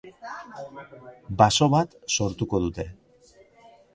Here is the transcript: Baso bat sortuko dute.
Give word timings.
Baso 1.41 1.69
bat 1.75 1.93
sortuko 2.17 2.65
dute. 2.67 2.87